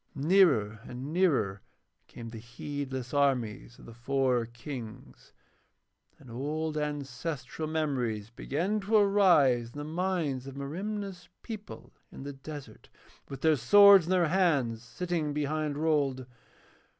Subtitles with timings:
[0.15, 1.61] Nearer and nearer
[2.07, 5.31] came the heedless armies of the four Kings,
[6.17, 12.33] and old ancestral memories began to arise in the minds of Merimna's people in the
[12.33, 12.89] desert
[13.29, 16.25] with their swords in their hands sitting behind Rold.